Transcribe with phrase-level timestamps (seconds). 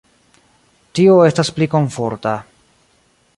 [0.99, 2.33] Tio estas pli komforta.